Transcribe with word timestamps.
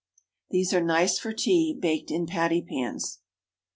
These 0.49 0.73
are 0.73 0.81
nice 0.81 1.19
for 1.19 1.31
tea, 1.31 1.77
baked 1.79 2.09
in 2.09 2.25
pattypans. 2.25 3.19